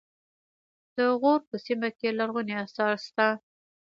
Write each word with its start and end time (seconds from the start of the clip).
د 0.95 0.97
غور 1.19 1.39
په 1.49 1.55
سیمه 1.65 1.89
کې 1.97 2.09
لرغوني 2.19 2.55
اثار 2.65 2.93
شته 3.05 3.27